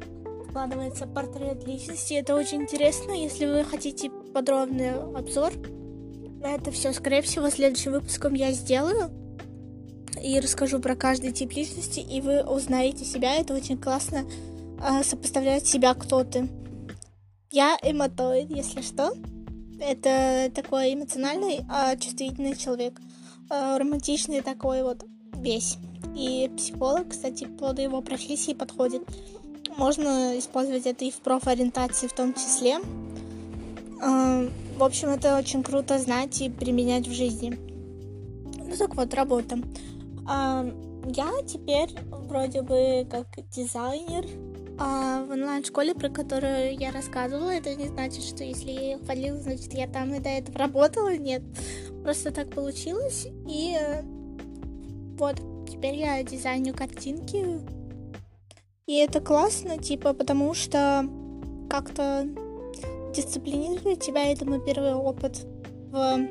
складывается 0.50 1.08
портрет 1.08 1.66
личности. 1.66 2.16
Это 2.16 2.36
очень 2.36 2.64
интересно, 2.64 3.12
если 3.12 3.46
вы 3.46 3.64
хотите 3.64 4.10
подробный 4.34 4.92
обзор. 4.92 5.54
Это 6.44 6.72
все, 6.72 6.94
скорее 6.94 7.22
всего, 7.22 7.50
следующим 7.50 7.94
выпуском 7.94 8.34
я 8.34 8.52
сделаю 8.52 9.10
и 10.24 10.40
расскажу 10.40 10.80
про 10.80 10.96
каждый 10.96 11.32
тип 11.32 11.54
личности, 11.54 12.00
и 12.00 12.22
вы 12.22 12.44
узнаете 12.44 13.06
себя. 13.06 13.36
Это 13.36 13.54
очень 13.54 13.78
классно 13.78 14.26
э, 14.82 15.04
сопоставлять 15.04 15.66
себя, 15.66 15.94
кто 15.94 16.24
ты. 16.24 16.50
Я 17.52 17.78
эмотоид, 17.82 18.50
если 18.50 18.82
что. 18.82 19.14
Это 19.80 20.52
такой 20.54 20.94
эмоциональный, 20.94 21.62
а 21.70 21.96
чувствительный 21.96 22.56
человек. 22.56 23.00
А, 23.50 23.78
романтичный 23.78 24.42
такой 24.42 24.84
вот 24.84 25.06
весь. 25.36 25.78
И 26.16 26.52
психолог, 26.58 27.10
кстати, 27.10 27.46
под 27.46 27.80
его 27.80 28.02
профессии 28.02 28.54
подходит. 28.54 29.04
Можно 29.78 30.38
использовать 30.38 30.86
это 30.86 31.06
и 31.06 31.12
в 31.12 31.18
профориентации 31.18 32.08
в 32.08 32.14
том 32.14 32.34
числе. 32.34 32.80
А, 34.02 34.48
в 34.78 34.84
общем, 34.84 35.10
это 35.10 35.38
очень 35.38 35.64
круто 35.64 36.00
знать 36.00 36.42
и 36.42 36.50
применять 36.50 37.08
в 37.08 37.14
жизни. 37.14 37.58
Ну 38.58 38.76
так 38.76 38.96
вот, 38.96 39.14
работа. 39.14 39.60
Я 40.28 41.32
теперь 41.46 41.96
вроде 42.12 42.62
бы 42.62 43.08
как 43.10 43.28
дизайнер, 43.50 44.26
а 44.80 45.24
в 45.24 45.32
онлайн-школе, 45.32 45.96
про 45.96 46.10
которую 46.10 46.78
я 46.78 46.92
рассказывала, 46.92 47.50
это 47.50 47.74
не 47.74 47.88
значит, 47.88 48.24
что 48.24 48.44
если 48.44 48.72
я 48.72 48.82
ее 48.82 48.98
хвалила, 48.98 49.40
значит, 49.40 49.74
я 49.74 49.88
там 49.88 50.14
и 50.14 50.20
до 50.20 50.30
этого 50.30 50.60
работала. 50.60 51.16
Нет, 51.16 51.42
просто 52.04 52.32
так 52.32 52.52
получилось. 52.52 53.28
И 53.48 53.76
э, 53.80 54.04
вот, 55.18 55.38
теперь 55.68 55.96
я 55.96 56.22
дизайню 56.24 56.76
картинки. 56.76 57.44
И 58.86 58.98
это 58.98 59.20
классно, 59.20 59.78
типа, 59.78 60.14
потому 60.14 60.54
что 60.54 61.10
как-то 61.70 62.28
дисциплинирует 63.16 64.02
тебя. 64.02 64.32
Это 64.32 64.46
мой 64.46 64.64
первый 64.64 64.94
опыт 64.94 65.46
в 65.90 66.28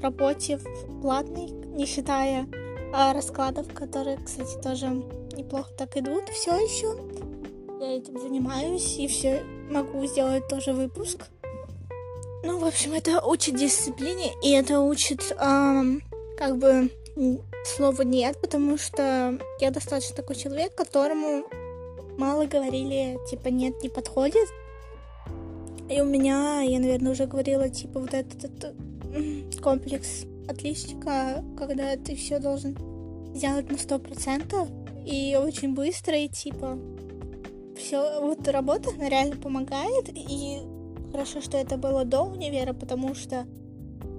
работе 0.00 0.56
в 0.56 1.02
платной, 1.02 1.50
не 1.50 1.84
считая 1.84 2.46
раскладов, 2.92 3.72
которые, 3.72 4.18
кстати, 4.18 4.60
тоже 4.62 4.86
неплохо 5.36 5.70
так 5.76 5.96
идут 5.96 6.28
все 6.30 6.56
еще. 6.56 6.96
Я 7.80 7.96
этим 7.96 8.20
занимаюсь 8.20 8.96
и 8.98 9.08
все 9.08 9.42
могу 9.70 10.04
сделать 10.06 10.46
тоже 10.48 10.72
выпуск. 10.72 11.26
Ну, 12.42 12.58
в 12.58 12.64
общем, 12.64 12.92
это 12.94 13.24
учит 13.24 13.56
дисциплине, 13.56 14.32
и 14.42 14.50
это 14.52 14.80
учит 14.80 15.34
эм, 15.38 16.02
как 16.36 16.56
бы 16.56 16.90
слова 17.64 18.02
нет, 18.02 18.40
потому 18.40 18.78
что 18.78 19.38
я 19.60 19.70
достаточно 19.70 20.16
такой 20.16 20.36
человек, 20.36 20.74
которому 20.74 21.44
мало 22.16 22.46
говорили, 22.46 23.18
типа, 23.28 23.48
нет, 23.48 23.82
не 23.82 23.88
подходит. 23.88 24.48
И 25.88 26.00
у 26.00 26.04
меня, 26.04 26.60
я, 26.60 26.78
наверное, 26.78 27.12
уже 27.12 27.26
говорила, 27.26 27.68
типа, 27.68 28.00
вот 28.00 28.14
этот, 28.14 28.44
этот 28.44 29.60
комплекс 29.60 30.24
отличника, 30.50 31.44
когда 31.56 31.96
ты 31.96 32.14
все 32.14 32.38
должен 32.38 32.76
сделать 33.34 33.70
на 33.70 33.78
сто 33.78 33.98
процентов, 33.98 34.68
и 35.06 35.36
очень 35.40 35.74
быстро, 35.74 36.16
и 36.16 36.28
типа 36.28 36.78
все, 37.76 38.20
вот 38.20 38.46
работа, 38.48 38.90
она 38.90 39.08
реально 39.08 39.36
помогает, 39.36 40.08
и 40.14 40.58
хорошо, 41.10 41.40
что 41.40 41.56
это 41.56 41.76
было 41.76 42.04
до 42.04 42.22
универа, 42.22 42.72
потому 42.72 43.14
что 43.14 43.46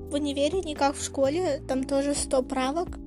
в 0.09 0.13
универе 0.15 0.61
не 0.61 0.75
как 0.75 0.95
в 0.95 1.03
школе, 1.03 1.61
там 1.67 1.83
тоже 1.83 2.15
100 2.15 2.43
правок, 2.43 2.97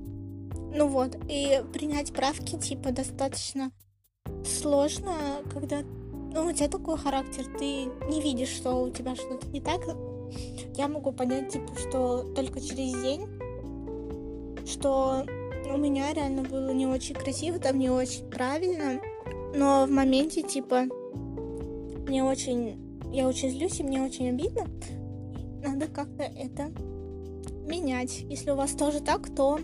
ну 0.73 0.87
вот, 0.87 1.17
и 1.29 1.61
принять 1.73 2.13
правки, 2.13 2.57
типа, 2.57 2.91
достаточно 2.91 3.71
сложно, 4.45 5.13
когда, 5.51 5.81
ну, 6.33 6.47
у 6.47 6.51
тебя 6.51 6.67
такой 6.67 6.97
характер, 6.97 7.45
ты 7.57 7.85
не 8.09 8.21
видишь, 8.21 8.49
что 8.49 8.81
у 8.81 8.89
тебя 8.89 9.15
что-то 9.15 9.47
не 9.47 9.61
так, 9.61 9.81
я 10.75 10.87
могу 10.87 11.11
понять, 11.11 11.51
типа, 11.51 11.73
что 11.77 12.23
только 12.35 12.61
через 12.61 12.93
день, 13.01 13.27
что 14.65 15.25
у 15.71 15.77
меня 15.77 16.13
реально 16.13 16.43
было 16.43 16.71
не 16.71 16.87
очень 16.87 17.15
красиво, 17.15 17.59
там 17.59 17.79
не 17.79 17.89
очень 17.89 18.29
правильно, 18.29 18.99
но 19.53 19.85
в 19.85 19.91
моменте, 19.91 20.41
типа, 20.41 20.85
мне 22.07 22.23
очень 22.23 22.85
я 23.15 23.29
очень 23.29 23.49
злюсь, 23.49 23.79
и 23.79 23.83
мне 23.83 24.01
очень 24.01 24.27
обидно. 24.27 24.65
Надо 25.63 25.87
как-то 25.87 26.23
это 26.23 26.65
менять. 27.65 28.19
Если 28.23 28.51
у 28.51 28.55
вас 28.55 28.71
тоже 28.71 28.99
так, 28.99 29.33
то 29.33 29.57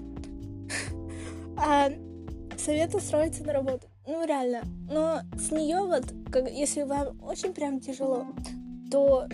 а, 1.57 1.89
совет 2.57 2.95
устроиться 2.95 3.43
на 3.43 3.51
работу. 3.51 3.87
Ну, 4.07 4.25
реально. 4.25 4.61
Но 4.89 5.19
с 5.37 5.51
нее 5.51 5.81
вот, 5.81 6.05
как, 6.31 6.49
если 6.49 6.83
вам 6.83 7.21
очень 7.21 7.53
прям 7.53 7.81
тяжело, 7.81 8.25
то 8.89 9.27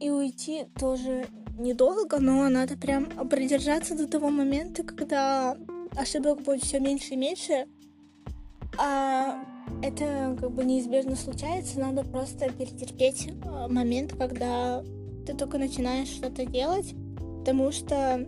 и 0.00 0.10
уйти 0.10 0.66
тоже 0.78 1.26
недолго, 1.58 2.18
но 2.18 2.48
надо 2.48 2.76
прям 2.76 3.06
продержаться 3.28 3.96
до 3.96 4.06
того 4.06 4.30
момента, 4.30 4.82
когда 4.82 5.56
ошибок 5.96 6.42
будет 6.42 6.62
все 6.62 6.80
меньше 6.80 7.14
и 7.14 7.16
меньше, 7.16 7.66
а 8.78 9.42
это 9.82 10.36
как 10.38 10.52
бы 10.52 10.64
неизбежно 10.64 11.16
случается, 11.16 11.80
надо 11.80 12.04
просто 12.04 12.50
перетерпеть 12.52 13.30
а, 13.44 13.68
момент, 13.68 14.14
когда 14.18 14.82
ты 15.26 15.34
только 15.34 15.58
начинаешь 15.58 16.08
что-то 16.08 16.44
делать, 16.44 16.94
потому 17.40 17.72
что 17.72 18.26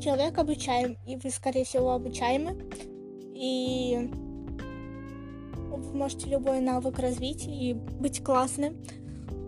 человек 0.00 0.38
обучаем, 0.38 0.96
и 1.06 1.16
вы, 1.16 1.30
скорее 1.30 1.64
всего, 1.64 1.92
обучаемы, 1.92 2.56
и 3.34 4.10
вы 5.70 5.96
можете 5.96 6.28
любой 6.28 6.60
навык 6.60 6.98
развить 6.98 7.46
и 7.46 7.74
быть 7.74 8.22
классным. 8.22 8.76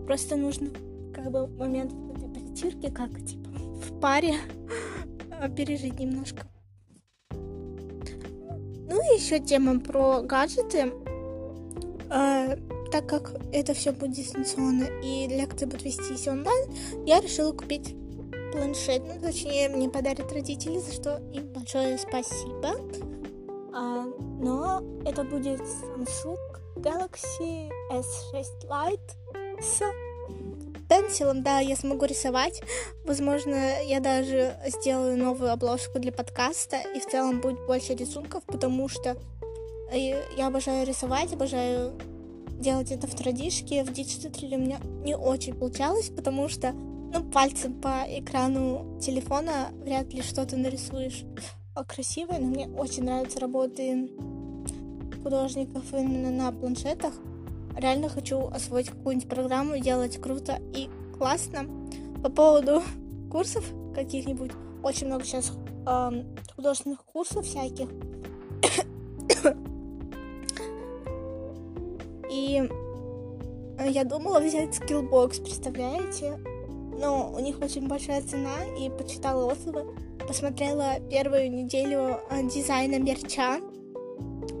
Просто 0.05 0.35
нужно 0.35 0.69
как 1.15 1.31
бы 1.31 1.47
момент 1.47 1.93
этой 2.17 2.29
притирки, 2.29 2.89
как 2.89 3.09
типа 3.25 3.49
в 3.49 3.99
паре 3.99 4.35
пережить 5.55 5.99
немножко. 5.99 6.45
Ну 7.31 9.01
и 9.01 9.17
еще 9.17 9.39
тема 9.39 9.79
про 9.79 10.21
гаджеты. 10.21 10.93
А, 12.09 12.55
так 12.91 13.07
как 13.07 13.33
это 13.51 13.73
все 13.73 13.91
будет 13.91 14.11
дистанционно 14.11 14.85
и 15.01 15.27
лекции 15.27 15.65
будут 15.65 15.83
вестись 15.83 16.27
онлайн, 16.27 16.71
я 17.05 17.19
решила 17.19 17.51
купить 17.51 17.95
планшет. 18.51 19.03
Ну, 19.05 19.19
точнее, 19.19 19.69
мне 19.69 19.89
подарят 19.89 20.31
родители, 20.31 20.77
за 20.79 20.93
что 20.93 21.17
им 21.33 21.51
большое 21.53 21.97
спасибо. 21.97 22.75
А, 23.73 24.05
но 24.39 24.81
это 25.05 25.23
будет 25.23 25.61
Samsung 25.61 26.37
Galaxy 26.75 27.69
S6 27.91 28.45
Lite 28.69 29.61
с 29.61 29.81
пенсилом, 30.87 31.43
да, 31.43 31.59
я 31.59 31.75
смогу 31.75 32.05
рисовать. 32.05 32.61
Возможно, 33.05 33.81
я 33.83 33.99
даже 33.99 34.55
сделаю 34.67 35.17
новую 35.17 35.51
обложку 35.51 35.99
для 35.99 36.11
подкаста, 36.11 36.77
и 36.95 36.99
в 36.99 37.05
целом 37.05 37.41
будет 37.41 37.65
больше 37.65 37.95
рисунков, 37.95 38.43
потому 38.43 38.87
что 38.87 39.17
э, 39.91 40.21
я 40.37 40.47
обожаю 40.47 40.85
рисовать, 40.85 41.33
обожаю 41.33 41.93
делать 42.59 42.91
это 42.91 43.07
в 43.07 43.15
традишке. 43.15 43.83
В 43.83 43.91
диджитале 43.91 44.57
у 44.57 44.59
меня 44.59 44.79
не 45.03 45.15
очень 45.15 45.53
получалось, 45.53 46.09
потому 46.09 46.49
что 46.49 46.71
ну, 46.71 47.23
пальцем 47.31 47.73
по 47.81 48.03
экрану 48.07 48.99
телефона 49.01 49.69
вряд 49.83 50.13
ли 50.13 50.21
что-то 50.21 50.57
нарисуешь 50.57 51.23
красивое, 51.87 52.39
но 52.39 52.47
мне 52.47 52.67
очень 52.67 53.03
нравятся 53.03 53.39
работы 53.39 54.09
художников 55.23 55.83
именно 55.93 56.31
на 56.31 56.51
планшетах 56.51 57.13
реально 57.75 58.09
хочу 58.09 58.47
освоить 58.47 58.89
какую-нибудь 58.89 59.29
программу, 59.29 59.77
делать 59.79 60.19
круто 60.21 60.59
и 60.73 60.89
классно. 61.17 61.65
По 62.23 62.29
поводу 62.29 62.81
курсов 63.31 63.65
каких-нибудь, 63.93 64.51
очень 64.83 65.07
много 65.07 65.23
сейчас 65.23 65.53
э, 65.87 66.23
художественных 66.55 67.03
курсов 67.03 67.45
всяких. 67.45 67.89
И 72.31 72.69
я 73.87 74.03
думала 74.03 74.39
взять 74.39 74.77
Skillbox, 74.77 75.41
представляете? 75.43 76.37
Но 76.99 77.33
у 77.35 77.39
них 77.39 77.61
очень 77.61 77.87
большая 77.87 78.21
цена, 78.21 78.55
и 78.79 78.89
почитала 78.89 79.51
отзывы, 79.51 79.85
посмотрела 80.27 80.99
первую 81.09 81.51
неделю 81.51 82.19
э, 82.29 82.43
дизайна 82.43 82.99
мерча. 82.99 83.59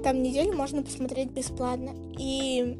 Там 0.03 0.21
неделю 0.21 0.53
можно 0.53 0.83
посмотреть 0.83 1.31
бесплатно. 1.31 1.91
И 2.17 2.77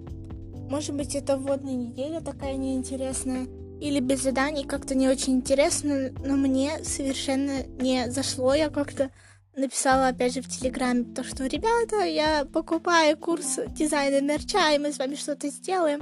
может 0.69 0.95
быть, 0.95 1.15
это 1.15 1.37
вводная 1.37 1.75
неделя 1.75 2.21
такая 2.21 2.55
неинтересная. 2.55 3.47
Или 3.81 3.99
без 3.99 4.23
заданий 4.23 4.63
как-то 4.63 4.95
не 4.95 5.07
очень 5.09 5.33
интересно, 5.33 6.11
но 6.25 6.35
мне 6.35 6.83
совершенно 6.83 7.65
не 7.79 8.09
зашло. 8.09 8.53
Я 8.53 8.69
как-то 8.69 9.11
написала 9.55 10.07
опять 10.07 10.33
же 10.33 10.41
в 10.41 10.47
Телеграме, 10.47 11.03
то 11.03 11.23
что, 11.23 11.45
ребята, 11.45 12.03
я 12.05 12.45
покупаю 12.45 13.17
курс 13.17 13.59
дизайна 13.69 14.21
мерча, 14.21 14.73
и 14.73 14.79
мы 14.79 14.91
с 14.91 14.97
вами 14.97 15.15
что-то 15.15 15.49
сделаем. 15.49 16.01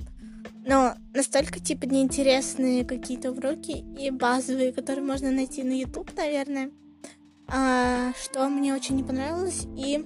Но 0.65 0.93
настолько, 1.13 1.59
типа, 1.59 1.85
неинтересные 1.85 2.85
какие-то 2.85 3.31
уроки 3.31 3.83
и 3.99 4.11
базовые, 4.11 4.71
которые 4.71 5.03
можно 5.03 5.31
найти 5.31 5.63
на 5.63 5.73
YouTube, 5.73 6.15
наверное, 6.15 6.71
а, 7.47 8.13
что 8.23 8.47
мне 8.49 8.73
очень 8.73 8.95
не 8.95 9.03
понравилось. 9.03 9.67
И 9.75 10.03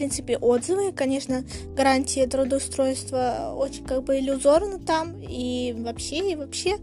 принципе, 0.00 0.38
отзывы. 0.38 0.92
Конечно, 0.92 1.44
гарантия 1.76 2.26
трудоустройства 2.26 3.54
очень 3.54 3.84
как 3.84 4.04
бы 4.04 4.18
иллюзорна 4.18 4.78
там. 4.78 5.20
И 5.20 5.74
вообще, 5.76 6.32
и 6.32 6.36
вообще 6.36 6.78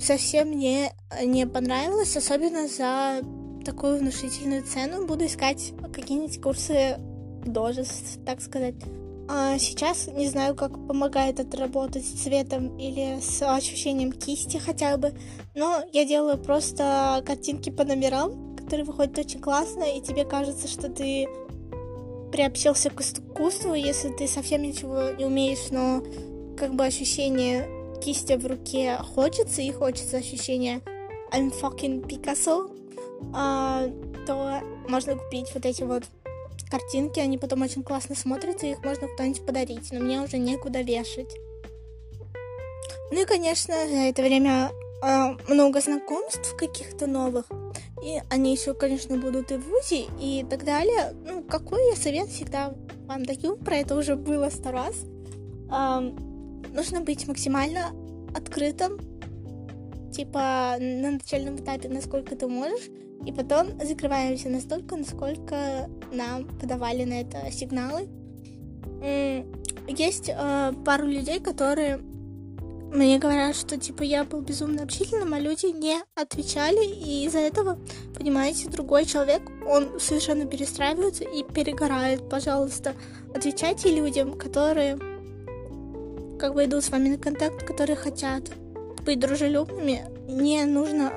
совсем 0.00 0.48
мне 0.48 0.92
не 1.22 1.46
понравилось, 1.46 2.16
особенно 2.16 2.68
за 2.68 3.20
такую 3.64 3.98
внушительную 3.98 4.64
цену. 4.64 5.06
Буду 5.06 5.26
искать 5.26 5.74
какие-нибудь 5.92 6.40
курсы 6.40 6.96
дожеств, 7.44 8.18
так 8.24 8.40
сказать. 8.40 8.76
А 9.28 9.58
сейчас 9.58 10.08
не 10.08 10.28
знаю, 10.28 10.54
как 10.54 10.72
помогает 10.86 11.38
это 11.38 11.58
работать 11.58 12.04
с 12.04 12.22
цветом 12.22 12.76
или 12.78 13.20
с 13.20 13.42
ощущением 13.42 14.12
кисти 14.12 14.56
хотя 14.56 14.96
бы, 14.96 15.12
но 15.54 15.82
я 15.92 16.04
делаю 16.04 16.38
просто 16.38 17.22
картинки 17.24 17.70
по 17.70 17.84
номерам, 17.84 18.56
которые 18.56 18.84
выходят 18.84 19.18
очень 19.18 19.40
классно, 19.40 19.84
и 19.84 20.00
тебе 20.00 20.24
кажется, 20.24 20.66
что 20.66 20.88
ты 20.88 21.28
приобщился 22.32 22.90
к 22.90 23.00
искусству, 23.00 23.74
если 23.74 24.08
ты 24.08 24.26
совсем 24.26 24.62
ничего 24.62 25.10
не 25.10 25.26
умеешь, 25.26 25.70
но 25.70 26.02
как 26.56 26.74
бы 26.74 26.84
ощущение 26.84 27.68
кисти 28.02 28.32
в 28.32 28.46
руке 28.46 28.98
хочется, 29.14 29.62
и 29.62 29.70
хочется 29.70 30.16
ощущение 30.16 30.80
I'm 31.30 31.52
fucking 31.52 32.06
Picasso, 32.06 32.70
а, 33.34 33.86
то 34.26 34.60
можно 34.88 35.16
купить 35.16 35.52
вот 35.54 35.66
эти 35.66 35.82
вот 35.82 36.04
картинки, 36.70 37.20
они 37.20 37.38
потом 37.38 37.62
очень 37.62 37.82
классно 37.82 38.14
смотрятся, 38.14 38.66
их 38.66 38.82
можно 38.82 39.08
кто-нибудь 39.08 39.44
подарить, 39.44 39.92
но 39.92 40.00
мне 40.00 40.20
уже 40.20 40.38
некуда 40.38 40.80
вешать. 40.80 41.36
Ну 43.10 43.20
и, 43.20 43.24
конечно, 43.26 43.74
за 43.74 44.08
это 44.08 44.22
время 44.22 44.72
э, 45.02 45.36
много 45.48 45.82
знакомств 45.82 46.56
каких-то 46.56 47.06
новых. 47.06 47.44
И 48.02 48.20
они 48.30 48.52
еще, 48.52 48.72
конечно, 48.72 49.18
будут 49.18 49.52
и 49.52 49.56
в 49.56 49.68
ВУЗе, 49.68 50.06
и 50.18 50.46
так 50.48 50.64
далее. 50.64 51.14
Ну, 51.26 51.41
какой 51.52 51.90
я 51.90 51.96
совет 51.96 52.30
всегда 52.30 52.72
вам 53.06 53.26
даю, 53.26 53.56
про 53.56 53.76
это 53.76 53.94
уже 53.94 54.16
было 54.16 54.48
сто 54.48 54.70
раз. 54.70 55.04
Эм, 55.70 56.16
нужно 56.72 57.02
быть 57.02 57.28
максимально 57.28 57.90
открытым, 58.34 58.98
типа 60.10 60.76
на 60.80 61.10
начальном 61.10 61.56
этапе, 61.56 61.90
насколько 61.90 62.36
ты 62.36 62.46
можешь, 62.46 62.88
и 63.26 63.32
потом 63.32 63.78
закрываемся 63.84 64.48
настолько, 64.48 64.96
насколько 64.96 65.90
нам 66.10 66.48
подавали 66.58 67.04
на 67.04 67.20
это 67.20 67.52
сигналы. 67.52 68.08
Есть 69.88 70.30
э, 70.30 70.72
пару 70.86 71.06
людей, 71.06 71.38
которые 71.38 72.00
мне 72.92 73.18
говорят, 73.18 73.56
что 73.56 73.78
типа 73.78 74.02
я 74.02 74.24
был 74.24 74.42
безумно 74.42 74.82
общительным, 74.82 75.32
а 75.32 75.40
люди 75.40 75.66
не 75.66 75.96
отвечали, 76.14 76.84
и 76.84 77.24
из-за 77.24 77.38
этого, 77.38 77.78
понимаете, 78.14 78.68
другой 78.68 79.06
человек, 79.06 79.42
он 79.66 79.98
совершенно 79.98 80.44
перестраивается 80.44 81.24
и 81.24 81.42
перегорает. 81.42 82.28
Пожалуйста, 82.28 82.94
отвечайте 83.34 83.94
людям, 83.94 84.34
которые 84.34 84.98
как 86.38 86.54
бы 86.54 86.64
идут 86.64 86.84
с 86.84 86.90
вами 86.90 87.08
на 87.08 87.18
контакт, 87.18 87.64
которые 87.64 87.96
хотят 87.96 88.50
быть 89.06 89.18
дружелюбными. 89.18 90.04
Не 90.28 90.64
нужно 90.64 91.12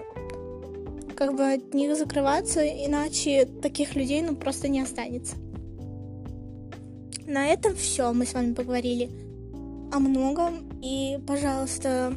как 1.15 1.35
бы 1.35 1.53
от 1.53 1.73
них 1.73 1.95
закрываться, 1.97 2.65
иначе 2.65 3.45
таких 3.61 3.95
людей 3.95 4.21
ну 4.21 4.35
просто 4.35 4.69
не 4.69 4.81
останется. 4.81 5.35
На 7.25 7.47
этом 7.47 7.75
все. 7.75 8.13
Мы 8.13 8.25
с 8.25 8.33
вами 8.33 8.53
поговорили 8.53 9.09
о 9.95 9.99
многом. 9.99 10.79
И, 10.81 11.17
пожалуйста, 11.25 12.13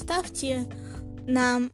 ставьте 0.00 0.66
нам 1.26 1.70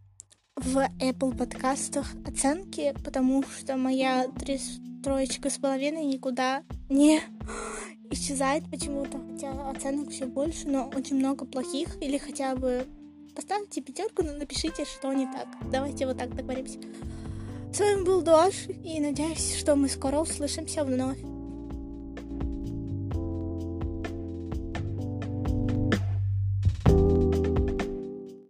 в 0.56 0.76
Apple 1.00 1.36
подкастах 1.36 2.12
оценки, 2.26 2.94
потому 3.04 3.42
что 3.44 3.78
моя 3.78 4.28
три 4.38 4.60
троечка 5.02 5.48
с 5.48 5.56
половиной 5.56 6.04
никуда 6.04 6.62
не 6.90 7.22
исчезает 8.10 8.70
почему-то, 8.70 9.18
хотя 9.32 9.70
оценок 9.70 10.10
все 10.10 10.26
больше, 10.26 10.68
но 10.68 10.90
очень 10.94 11.16
много 11.16 11.46
плохих, 11.46 11.96
или 12.02 12.18
хотя 12.18 12.54
бы 12.54 12.86
поставьте 13.34 13.80
пятерку, 13.80 14.22
но 14.22 14.32
напишите, 14.32 14.84
что 14.84 15.10
не 15.14 15.24
так. 15.24 15.46
Давайте 15.72 16.06
вот 16.06 16.18
так 16.18 16.34
договоримся. 16.36 16.78
С 17.72 17.80
вами 17.80 18.04
был 18.04 18.20
Дош, 18.20 18.66
и 18.84 19.00
надеюсь, 19.00 19.54
что 19.56 19.74
мы 19.74 19.88
скоро 19.88 20.18
услышимся 20.18 20.84
вновь. 20.84 21.18